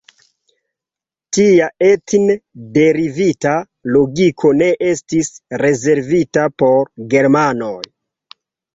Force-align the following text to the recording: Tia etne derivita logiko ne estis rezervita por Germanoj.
Tia 1.37 1.67
etne 1.87 2.37
derivita 2.79 3.53
logiko 3.99 4.55
ne 4.65 4.73
estis 4.97 5.33
rezervita 5.67 6.51
por 6.61 6.95
Germanoj. 7.17 7.81